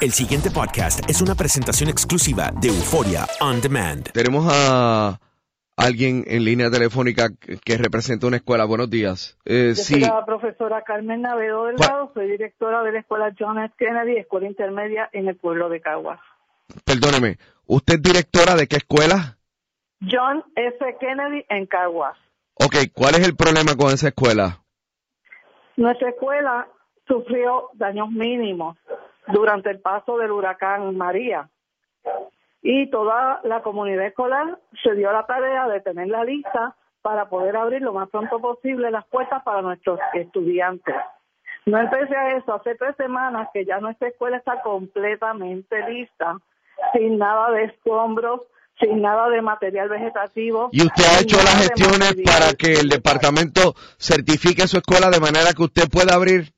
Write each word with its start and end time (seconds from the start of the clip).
El 0.00 0.12
siguiente 0.12 0.50
podcast 0.50 1.08
es 1.10 1.20
una 1.20 1.34
presentación 1.34 1.90
exclusiva 1.90 2.50
de 2.60 2.68
Euforia 2.68 3.26
On 3.40 3.60
Demand. 3.60 4.10
Tenemos 4.12 4.46
a 4.50 5.18
alguien 5.76 6.24
en 6.26 6.44
línea 6.44 6.70
telefónica 6.70 7.28
que 7.64 7.76
representa 7.76 8.26
una 8.28 8.36
escuela. 8.36 8.64
Buenos 8.64 8.88
días. 8.90 9.36
Eh, 9.44 9.74
Yo 9.76 9.82
sí, 9.82 9.94
soy 9.94 10.00
la 10.02 10.24
profesora 10.24 10.82
Carmen 10.82 11.22
Navedo 11.22 11.64
Delgado, 11.66 12.12
soy 12.14 12.28
directora 12.30 12.82
de 12.84 12.92
la 12.92 13.00
escuela 13.00 13.34
John 13.38 13.58
F. 13.58 13.74
Kennedy, 13.76 14.16
escuela 14.18 14.46
intermedia 14.46 15.10
en 15.12 15.28
el 15.28 15.36
pueblo 15.36 15.68
de 15.68 15.80
Caguas. 15.80 16.20
perdóneme. 16.84 17.38
¿Usted 17.66 17.94
es 17.94 18.02
directora 18.02 18.54
de 18.54 18.66
qué 18.68 18.76
escuela? 18.76 19.36
John 20.00 20.44
F. 20.54 20.96
Kennedy 21.00 21.44
en 21.48 21.66
Caguas. 21.66 22.16
Ok, 22.54 22.76
¿cuál 22.94 23.16
es 23.16 23.26
el 23.26 23.34
problema 23.36 23.74
con 23.76 23.92
esa 23.92 24.08
escuela? 24.08 24.62
Nuestra 25.76 26.10
escuela 26.10 26.68
sufrió 27.06 27.70
daños 27.74 28.10
mínimos 28.10 28.76
durante 29.32 29.70
el 29.70 29.80
paso 29.80 30.18
del 30.18 30.30
huracán 30.30 30.96
María 30.96 31.48
y 32.62 32.90
toda 32.90 33.40
la 33.44 33.62
comunidad 33.62 34.06
escolar 34.06 34.58
se 34.82 34.94
dio 34.94 35.12
la 35.12 35.26
tarea 35.26 35.68
de 35.68 35.80
tener 35.80 36.08
la 36.08 36.24
lista 36.24 36.76
para 37.02 37.28
poder 37.28 37.56
abrir 37.56 37.82
lo 37.82 37.92
más 37.92 38.08
pronto 38.10 38.40
posible 38.40 38.90
las 38.90 39.06
puertas 39.06 39.42
para 39.42 39.62
nuestros 39.62 40.00
estudiantes. 40.14 40.94
No 41.66 41.78
empecé 41.78 42.16
a 42.16 42.36
eso 42.36 42.54
hace 42.54 42.74
tres 42.74 42.96
semanas 42.96 43.48
que 43.52 43.64
ya 43.64 43.78
nuestra 43.78 44.08
escuela 44.08 44.38
está 44.38 44.60
completamente 44.62 45.76
lista, 45.88 46.38
sin 46.92 47.18
nada 47.18 47.50
de 47.52 47.64
escombros, 47.64 48.40
sin 48.80 49.02
nada 49.02 49.28
de 49.28 49.42
material 49.42 49.88
vegetativo. 49.88 50.70
¿Y 50.72 50.82
usted 50.82 51.04
ha 51.04 51.20
hecho 51.20 51.36
las 51.36 51.56
gestiones 51.56 52.16
para 52.24 52.54
que 52.54 52.80
el 52.80 52.88
departamento 52.88 53.74
certifique 53.98 54.66
su 54.66 54.78
escuela 54.78 55.10
de 55.10 55.20
manera 55.20 55.52
que 55.54 55.62
usted 55.62 55.88
pueda 55.90 56.14
abrir? 56.14 56.52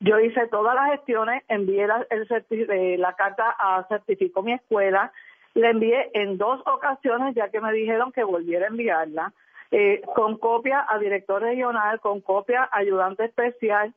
Yo 0.00 0.20
hice 0.20 0.46
todas 0.46 0.74
las 0.74 0.92
gestiones, 0.92 1.42
envié 1.48 1.86
la, 1.86 2.06
eh, 2.10 2.96
la 2.98 3.14
carta 3.14 3.54
a 3.58 3.84
certificó 3.88 4.42
mi 4.42 4.52
escuela, 4.52 5.12
la 5.54 5.70
envié 5.70 6.10
en 6.14 6.38
dos 6.38 6.60
ocasiones 6.66 7.34
ya 7.34 7.50
que 7.50 7.60
me 7.60 7.72
dijeron 7.72 8.12
que 8.12 8.22
volviera 8.22 8.66
a 8.66 8.68
enviarla, 8.68 9.32
eh, 9.72 10.00
con 10.14 10.38
copia 10.38 10.86
a 10.88 10.98
director 10.98 11.42
regional, 11.42 12.00
con 12.00 12.20
copia 12.20 12.62
a 12.62 12.78
ayudante 12.78 13.24
especial, 13.24 13.92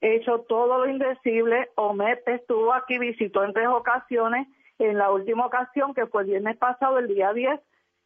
he 0.00 0.16
hecho 0.16 0.40
todo 0.40 0.78
lo 0.78 0.90
indecible, 0.90 1.70
OMEP 1.76 2.26
estuvo 2.28 2.72
aquí, 2.72 2.98
visitó 2.98 3.44
en 3.44 3.52
tres 3.52 3.68
ocasiones, 3.68 4.48
en 4.78 4.98
la 4.98 5.10
última 5.10 5.46
ocasión 5.46 5.94
que 5.94 6.06
fue 6.06 6.22
el 6.22 6.28
viernes 6.28 6.56
pasado, 6.56 6.98
el 6.98 7.06
día 7.06 7.32
10 7.32 7.60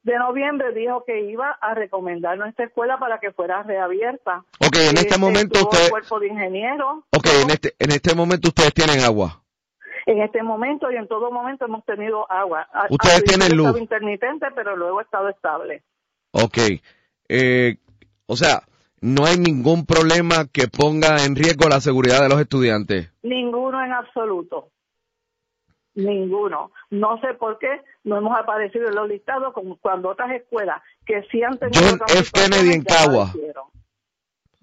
de 0.08 0.18
noviembre, 0.18 0.72
dijo 0.72 1.04
que 1.06 1.20
iba 1.30 1.50
a 1.60 1.74
recomendar 1.74 2.36
nuestra 2.38 2.64
escuela 2.64 2.98
para 2.98 3.20
que 3.20 3.30
fuera 3.32 3.62
reabierta. 3.62 4.44
Ok, 4.60 4.76
en 4.90 4.96
este 4.96 5.14
Eh, 5.14 5.18
momento 5.18 5.58
estuvo 5.58 5.70
el 5.70 5.76
usted... 5.76 5.90
cuerpo 5.90 6.18
de 6.20 6.26
ingenieros, 6.28 7.04
Ok, 7.16 7.26
en 7.44 7.50
este, 7.50 7.74
en 7.78 7.90
este 7.92 8.14
momento 8.14 8.48
ustedes 8.48 8.72
tienen 8.74 9.00
agua. 9.00 9.42
En 10.06 10.22
este 10.22 10.42
momento 10.42 10.90
y 10.90 10.96
en 10.96 11.06
todo 11.06 11.30
momento 11.30 11.66
hemos 11.66 11.84
tenido 11.84 12.30
agua. 12.32 12.66
Ustedes 12.88 13.24
tienen 13.24 13.54
luz. 13.56 13.66
estaba 13.66 13.80
intermitente, 13.80 14.46
pero 14.56 14.74
luego 14.74 15.00
ha 15.00 15.02
estado 15.02 15.28
estable. 15.28 15.82
Ok. 16.32 16.56
Eh, 17.28 17.76
o 18.26 18.34
sea, 18.36 18.62
no 19.02 19.26
hay 19.26 19.36
ningún 19.38 19.84
problema 19.84 20.46
que 20.50 20.66
ponga 20.68 21.24
en 21.26 21.36
riesgo 21.36 21.68
la 21.68 21.80
seguridad 21.80 22.22
de 22.22 22.30
los 22.30 22.40
estudiantes. 22.40 23.12
Ninguno 23.22 23.84
en 23.84 23.92
absoluto. 23.92 24.70
Ninguno. 25.98 26.70
No 26.90 27.20
sé 27.20 27.34
por 27.34 27.58
qué 27.58 27.66
no 28.04 28.18
hemos 28.18 28.38
aparecido 28.38 28.88
en 28.88 28.94
los 28.94 29.08
listados 29.08 29.52
como 29.52 29.76
cuando 29.78 30.10
otras 30.10 30.30
escuelas 30.30 30.80
que 31.04 31.22
sí 31.30 31.42
han 31.42 31.58
tenido 31.58 31.80
John 31.82 31.98
F. 32.08 32.30
Kennedy 32.32 32.72
en 32.74 32.82
Cagua. 32.82 33.32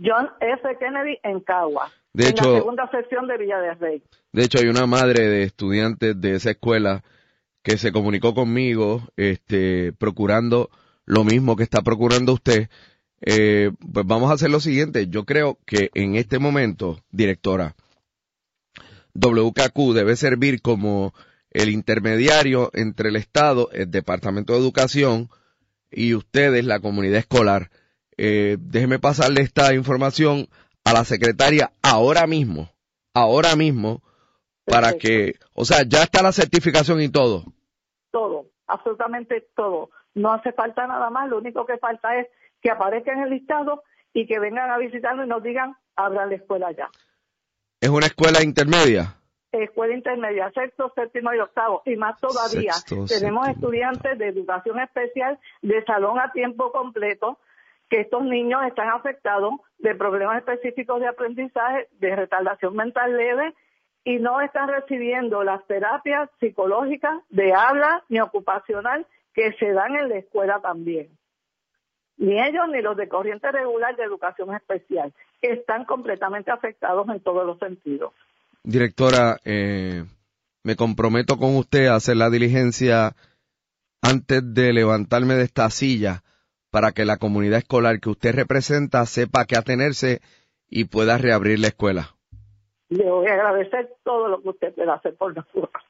John 0.03 0.29
F. 0.39 0.77
Kennedy 0.79 1.19
en 1.23 1.39
Cagua. 1.41 1.91
De 2.13 2.23
en 2.25 2.29
hecho- 2.31 2.51
la 2.53 2.59
segunda 2.59 2.89
sección 2.89 3.27
de 3.27 3.37
Villa 3.37 3.73
Rey. 3.75 4.01
De 4.31 4.43
hecho, 4.43 4.59
hay 4.59 4.67
una 4.67 4.85
madre 4.87 5.27
de 5.27 5.43
estudiantes 5.43 6.19
de 6.19 6.35
esa 6.35 6.51
escuela 6.51 7.03
que 7.63 7.77
se 7.77 7.91
comunicó 7.91 8.33
conmigo, 8.33 9.01
este, 9.17 9.91
procurando 9.93 10.69
lo 11.05 11.23
mismo 11.23 11.55
que 11.57 11.63
está 11.63 11.81
procurando 11.81 12.31
usted. 12.33 12.69
Eh, 13.21 13.71
pues 13.93 14.05
vamos 14.05 14.29
a 14.29 14.35
hacer 14.35 14.49
lo 14.51 14.59
siguiente. 14.59 15.07
Yo 15.07 15.25
creo 15.25 15.57
que 15.65 15.89
en 15.95 16.15
este 16.15 16.39
momento, 16.39 16.99
directora, 17.11 17.75
WKQ 19.15 19.93
debe 19.93 20.15
servir 20.15 20.61
como 20.61 21.13
el 21.51 21.69
intermediario 21.69 22.69
entre 22.73 23.09
el 23.09 23.15
Estado, 23.15 23.69
el 23.71 23.89
Departamento 23.89 24.53
de 24.53 24.59
Educación 24.59 25.29
y 25.89 26.13
ustedes, 26.13 26.65
la 26.65 26.79
comunidad 26.79 27.19
escolar. 27.19 27.69
Eh, 28.17 28.57
déjeme 28.59 28.99
pasarle 28.99 29.41
esta 29.41 29.73
información 29.73 30.47
a 30.83 30.93
la 30.93 31.05
secretaria 31.05 31.71
ahora 31.81 32.27
mismo 32.27 32.69
ahora 33.15 33.55
mismo 33.55 34.01
para 34.65 34.93
que, 34.93 35.35
o 35.53 35.63
sea, 35.63 35.83
ya 35.87 36.03
está 36.03 36.21
la 36.21 36.31
certificación 36.31 37.01
y 37.01 37.09
todo. 37.09 37.43
Todo, 38.11 38.47
absolutamente 38.67 39.47
todo. 39.55 39.89
No 40.13 40.33
hace 40.33 40.51
falta 40.51 40.85
nada 40.85 41.09
más, 41.09 41.29
lo 41.29 41.37
único 41.37 41.65
que 41.65 41.77
falta 41.77 42.19
es 42.19 42.27
que 42.61 42.69
aparezca 42.69 43.13
en 43.13 43.21
el 43.21 43.29
listado 43.29 43.83
y 44.13 44.27
que 44.27 44.39
vengan 44.39 44.69
a 44.69 44.77
visitarnos 44.77 45.25
y 45.25 45.29
nos 45.29 45.43
digan, 45.43 45.75
abran 45.95 46.29
la 46.29 46.35
escuela 46.35 46.71
ya. 46.71 46.89
¿Es 47.85 47.91
una 47.91 48.07
escuela 48.07 48.41
intermedia? 48.41 49.13
Escuela 49.51 49.93
intermedia, 49.93 50.51
sexto, 50.55 50.91
séptimo 50.95 51.31
y 51.35 51.37
octavo. 51.37 51.83
Y 51.85 51.95
más 51.97 52.19
todavía, 52.19 52.73
Sexto, 52.73 53.05
tenemos 53.05 53.45
séptimo, 53.45 53.45
estudiantes 53.45 54.17
de 54.17 54.27
educación 54.27 54.79
especial 54.79 55.37
de 55.61 55.83
salón 55.83 56.17
a 56.19 56.31
tiempo 56.31 56.71
completo, 56.71 57.37
que 57.87 58.01
estos 58.01 58.23
niños 58.23 58.61
están 58.65 58.89
afectados 58.89 59.53
de 59.77 59.93
problemas 59.93 60.37
específicos 60.39 60.99
de 60.99 61.09
aprendizaje, 61.09 61.87
de 61.99 62.15
retardación 62.15 62.75
mental 62.75 63.15
leve, 63.15 63.53
y 64.03 64.17
no 64.17 64.41
están 64.41 64.67
recibiendo 64.67 65.43
las 65.43 65.63
terapias 65.67 66.27
psicológicas 66.39 67.21
de 67.29 67.53
habla 67.53 68.03
ni 68.09 68.19
ocupacional 68.19 69.05
que 69.35 69.53
se 69.59 69.73
dan 69.73 69.95
en 69.95 70.09
la 70.09 70.17
escuela 70.17 70.59
también. 70.59 71.09
Ni 72.17 72.39
ellos 72.41 72.67
ni 72.71 72.81
los 72.81 72.95
de 72.95 73.09
corriente 73.09 73.51
regular 73.51 73.95
de 73.95 74.03
educación 74.03 74.53
especial 74.55 75.13
están 75.41 75.85
completamente 75.85 76.51
afectados 76.51 77.07
en 77.09 77.19
todos 77.19 77.45
los 77.45 77.59
sentidos. 77.59 78.13
Directora, 78.63 79.37
eh, 79.43 80.05
me 80.63 80.75
comprometo 80.75 81.37
con 81.37 81.55
usted 81.55 81.87
a 81.87 81.95
hacer 81.95 82.17
la 82.17 82.29
diligencia 82.29 83.15
antes 84.01 84.41
de 84.53 84.73
levantarme 84.73 85.35
de 85.35 85.43
esta 85.43 85.69
silla 85.69 86.23
para 86.71 86.91
que 86.91 87.05
la 87.05 87.17
comunidad 87.17 87.59
escolar 87.59 87.99
que 87.99 88.09
usted 88.09 88.33
representa 88.33 89.05
sepa 89.05 89.41
a 89.41 89.45
qué 89.45 89.57
atenerse 89.57 90.21
y 90.69 90.85
pueda 90.85 91.17
reabrir 91.17 91.59
la 91.59 91.67
escuela. 91.67 92.15
Le 92.89 93.09
voy 93.09 93.27
a 93.27 93.33
agradecer 93.33 93.93
todo 94.03 94.27
lo 94.27 94.41
que 94.41 94.49
usted 94.49 94.73
pueda 94.73 94.95
hacer 94.95 95.15
por 95.15 95.35
nosotros. 95.35 95.83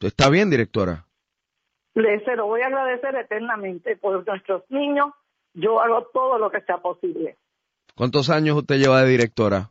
¿Está 0.00 0.30
bien, 0.30 0.50
directora? 0.50 1.04
Le 2.00 2.24
se 2.24 2.36
lo 2.36 2.46
voy 2.46 2.62
a 2.62 2.66
agradecer 2.66 3.14
eternamente 3.16 3.96
por 3.96 4.26
nuestros 4.26 4.62
niños. 4.70 5.12
Yo 5.54 5.80
hago 5.80 6.06
todo 6.12 6.38
lo 6.38 6.50
que 6.50 6.60
sea 6.62 6.78
posible. 6.78 7.36
¿Cuántos 7.96 8.30
años 8.30 8.56
usted 8.56 8.76
lleva 8.76 9.02
de 9.02 9.08
directora? 9.10 9.70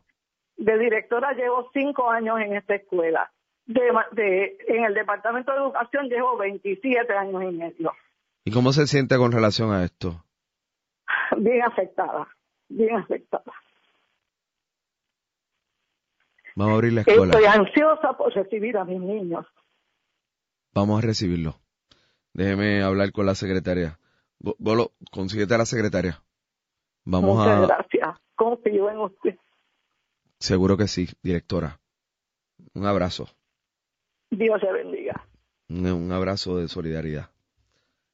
De 0.56 0.78
directora 0.78 1.32
llevo 1.32 1.70
cinco 1.72 2.10
años 2.10 2.38
en 2.40 2.54
esta 2.56 2.74
escuela. 2.74 3.30
De- 3.66 4.58
en 4.68 4.84
el 4.84 4.94
Departamento 4.94 5.52
de 5.52 5.58
Educación 5.58 6.08
llevo 6.08 6.36
27 6.36 7.12
años 7.14 7.42
y 7.44 7.56
medio. 7.56 7.92
¿Y 8.44 8.50
cómo 8.50 8.72
se 8.72 8.86
siente 8.86 9.16
con 9.16 9.32
relación 9.32 9.72
a 9.72 9.84
esto? 9.84 10.24
Bien 11.36 11.62
afectada, 11.62 12.28
bien 12.68 12.96
afectada. 12.96 13.52
Vamos 16.56 16.72
a 16.72 16.74
abrir 16.76 16.92
la 16.92 17.00
escuela. 17.02 17.32
Estoy 17.32 17.44
ansiosa 17.46 18.12
por 18.16 18.32
recibir 18.34 18.76
a 18.76 18.84
mis 18.84 19.00
niños. 19.00 19.46
Vamos 20.74 21.02
a 21.02 21.06
recibirlo. 21.06 21.54
Déjeme 22.32 22.82
hablar 22.82 23.12
con 23.12 23.26
la 23.26 23.34
secretaria. 23.34 23.98
Golo, 24.38 24.92
consíguete 25.10 25.54
a 25.54 25.58
la 25.58 25.66
secretaria. 25.66 26.22
Vamos 27.04 27.36
Muchas 27.36 27.58
a... 27.58 27.66
gracias. 27.66 28.18
Confío 28.34 28.90
en 28.90 28.98
usted. 28.98 29.36
Seguro 30.38 30.76
que 30.76 30.88
sí, 30.88 31.08
directora. 31.22 31.78
Un 32.74 32.86
abrazo. 32.86 33.28
Dios 34.30 34.62
le 34.62 34.72
bendiga. 34.72 35.26
Un, 35.68 35.86
un 35.86 36.12
abrazo 36.12 36.56
de 36.56 36.68
solidaridad. 36.68 37.30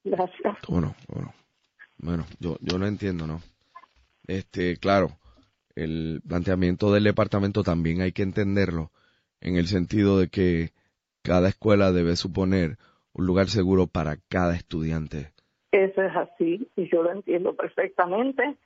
Gracias. 0.03 0.57
Bueno, 0.69 0.95
bueno. 1.09 1.35
Bueno, 1.99 2.27
yo, 2.41 2.59
yo 2.61 2.79
lo 2.79 2.87
entiendo, 2.87 3.27
¿no? 3.27 3.41
Este, 4.27 4.77
claro, 4.77 5.19
el 5.75 6.21
planteamiento 6.27 6.93
del 6.93 7.05
departamento 7.05 7.63
también 7.63 8.01
hay 8.01 8.13
que 8.13 8.23
entenderlo 8.23 8.91
en 9.41 9.57
el 9.57 9.67
sentido 9.67 10.19
de 10.19 10.29
que 10.29 10.73
cada 11.23 11.49
escuela 11.49 11.93
debe 11.93 12.17
suponer 12.17 12.79
un 13.17 13.27
lugar 13.27 13.47
seguro 13.47 13.87
para 13.87 14.17
cada 14.29 14.55
estudiante. 14.55 15.33
Eso 15.73 16.03
es 16.03 16.15
así 16.15 16.69
y 16.77 16.89
yo 16.91 17.03
lo 17.03 17.13
entiendo 17.13 17.55
perfectamente. 17.55 18.57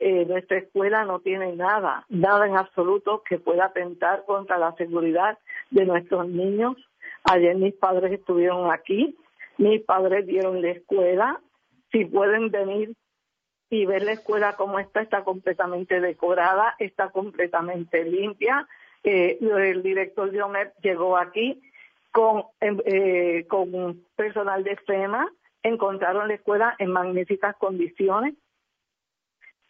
Eh, 0.00 0.26
nuestra 0.26 0.58
escuela 0.58 1.04
no 1.04 1.20
tiene 1.20 1.54
nada, 1.54 2.04
nada 2.08 2.46
en 2.46 2.56
absoluto 2.56 3.22
que 3.28 3.38
pueda 3.38 3.66
atentar 3.66 4.24
contra 4.26 4.58
la 4.58 4.74
seguridad 4.74 5.38
de 5.70 5.86
nuestros 5.86 6.28
niños. 6.28 6.76
Ayer 7.24 7.56
mis 7.56 7.74
padres 7.74 8.12
estuvieron 8.12 8.70
aquí, 8.72 9.16
mis 9.58 9.82
padres 9.82 10.26
vieron 10.26 10.60
la 10.60 10.70
escuela. 10.70 11.40
Si 11.92 12.04
pueden 12.04 12.50
venir 12.50 12.94
y 13.70 13.86
ver 13.86 14.02
la 14.02 14.12
escuela 14.12 14.56
como 14.56 14.80
está, 14.80 15.00
está 15.00 15.22
completamente 15.22 16.00
decorada, 16.00 16.74
está 16.80 17.10
completamente 17.10 18.04
limpia. 18.04 18.66
Eh, 19.04 19.38
el 19.40 19.82
director 19.82 20.30
de 20.32 20.42
OMEP 20.42 20.74
llegó 20.82 21.16
aquí 21.16 21.62
con, 22.14 22.44
eh, 22.60 23.44
con 23.48 24.04
personal 24.14 24.62
de 24.62 24.76
FEMA, 24.76 25.28
encontraron 25.64 26.28
la 26.28 26.34
escuela 26.34 26.76
en 26.78 26.92
magníficas 26.92 27.56
condiciones. 27.56 28.34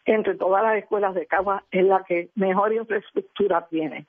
Entre 0.05 0.35
todas 0.35 0.61
las 0.61 0.77
escuelas 0.77 1.15
de 1.15 1.25
Cagua 1.25 1.65
es 1.71 1.83
la 1.83 2.03
que 2.03 2.29
mejor 2.35 2.71
infraestructura 2.71 3.65
tiene. 3.67 4.05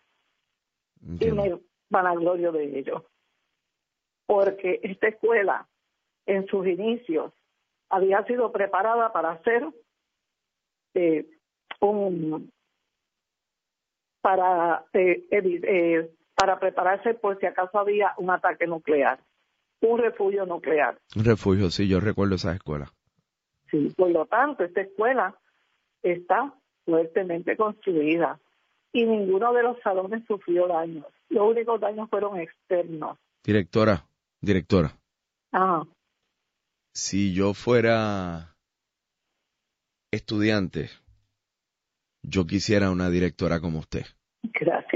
Y 1.18 1.30
me 1.32 1.58
vanaglorio 1.88 2.52
de 2.52 2.78
ello. 2.78 3.06
Porque 4.26 4.80
esta 4.82 5.08
escuela, 5.08 5.66
en 6.26 6.46
sus 6.46 6.66
inicios, 6.66 7.32
había 7.88 8.22
sido 8.24 8.52
preparada 8.52 9.14
para 9.14 9.30
hacer 9.30 9.66
eh, 10.92 11.26
un 11.80 12.52
para 14.20 14.84
eh, 14.92 15.24
eh, 15.30 16.10
para 16.36 16.60
prepararse 16.60 17.14
por 17.14 17.40
si 17.40 17.46
acaso 17.46 17.78
había 17.78 18.12
un 18.18 18.30
ataque 18.30 18.66
nuclear, 18.66 19.18
un 19.80 19.98
refugio 19.98 20.46
nuclear. 20.46 20.98
Un 21.16 21.24
refugio, 21.24 21.70
sí, 21.70 21.88
yo 21.88 21.98
recuerdo 21.98 22.36
esas 22.36 22.56
escuelas. 22.56 22.90
Sí, 23.70 23.92
por 23.96 24.10
lo 24.10 24.26
tanto, 24.26 24.62
esta 24.62 24.82
escuela 24.82 25.34
está 26.02 26.54
fuertemente 26.84 27.56
construida 27.56 28.38
y 28.92 29.04
ninguno 29.04 29.52
de 29.52 29.62
los 29.64 29.80
salones 29.82 30.24
sufrió 30.26 30.68
daños. 30.68 31.06
Los 31.30 31.48
únicos 31.50 31.80
daños 31.80 32.08
fueron 32.08 32.38
externos. 32.38 33.18
Directora, 33.42 34.04
directora, 34.40 34.92
Ah, 35.52 35.84
si 36.92 37.34
yo 37.34 37.54
fuera 37.54 38.54
estudiante, 40.10 40.90
yo 42.22 42.46
quisiera 42.46 42.90
una 42.90 43.10
directora 43.10 43.60
como 43.60 43.78
usted. 43.80 44.04
gracias. 44.42 44.95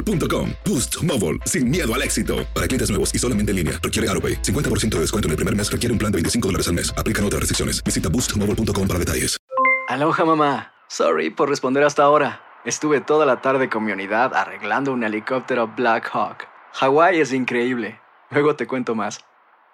boostmobile.com. 0.03 0.51
Boost 0.63 1.01
Mobile, 1.03 1.39
sin 1.45 1.69
miedo 1.69 1.91
al 1.91 2.03
éxito. 2.03 2.45
Para 2.53 2.67
clientes 2.67 2.89
nuevos 2.89 3.09
y 3.13 3.17
solamente 3.17 3.51
en 3.51 3.55
línea, 3.57 3.79
requiere 3.81 4.07
AroPay. 4.09 4.41
50% 4.43 4.89
de 4.89 4.99
descuento 4.99 5.27
en 5.27 5.31
el 5.31 5.37
primer 5.37 5.55
mes 5.55 5.71
requiere 5.71 5.91
un 5.91 5.97
plan 5.97 6.11
de 6.11 6.17
25 6.17 6.47
dólares 6.47 6.67
al 6.67 6.75
mes. 6.75 6.93
Aplican 6.95 7.25
otras 7.25 7.39
restricciones. 7.39 7.83
Visita 7.83 8.09
boostmobile.com 8.09 8.87
para 8.87 8.99
detalles. 8.99 9.37
Aloha 9.87 10.25
mamá. 10.25 10.71
Sorry 10.87 11.29
por 11.29 11.49
responder 11.49 11.83
hasta 11.83 12.03
ahora. 12.03 12.41
Estuve 12.63 13.01
toda 13.01 13.25
la 13.25 13.41
tarde 13.41 13.69
con 13.69 13.83
mi 13.83 13.91
unidad 13.91 14.33
arreglando 14.35 14.93
un 14.93 15.03
helicóptero 15.03 15.67
Black 15.75 16.09
Hawk. 16.13 16.47
Hawái 16.73 17.19
es 17.19 17.33
increíble. 17.33 17.99
Luego 18.29 18.55
te 18.55 18.67
cuento 18.67 18.93
más. 18.93 19.19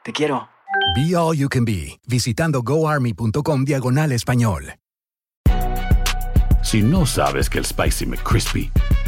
Te 0.03 0.13
quiero. 0.13 0.49
Be 0.95 1.15
All 1.15 1.35
You 1.35 1.49
Can 1.49 1.65
Be, 1.65 1.99
visitando 2.07 2.61
goarmy.com 2.61 3.65
diagonal 3.65 4.11
español. 4.11 4.75
Si 6.63 6.81
no 6.81 7.05
sabes 7.05 7.49
que 7.49 7.59
el 7.59 7.65
Spicy 7.65 8.05
McCrispy 8.05 8.71